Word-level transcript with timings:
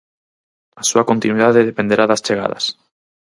A 0.81 0.83
súa 0.89 1.07
continuidade 1.11 1.67
dependerá 1.69 2.03
das 2.07 2.23
chegadas. 2.25 2.65